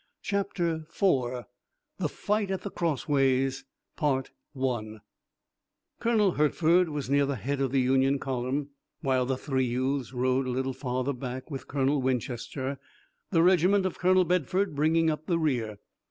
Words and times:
CHAPTER 0.23 0.87
IV 0.89 1.45
THE 1.99 2.09
FIGHT 2.09 2.49
AT 2.49 2.63
THE 2.63 2.71
CROSSWAYS 2.71 3.65
Colonel 3.99 4.31
Hertford 6.31 6.89
was 6.89 7.07
near 7.07 7.27
the 7.27 7.35
head 7.35 7.61
of 7.61 7.71
the 7.71 7.81
Union 7.81 8.17
column, 8.17 8.69
while 9.01 9.27
the 9.27 9.37
three 9.37 9.65
youths 9.65 10.11
rode 10.11 10.47
a 10.47 10.51
little 10.51 10.73
farther 10.73 11.13
back 11.13 11.51
with 11.51 11.67
Colonel 11.67 12.01
Winchester, 12.01 12.79
the 13.29 13.43
regiment 13.43 13.85
of 13.85 13.99
Colonel 13.99 14.25
Bedford 14.25 14.73
bringing 14.73 15.11
up 15.11 15.27
the 15.27 15.37
rear. 15.37 15.77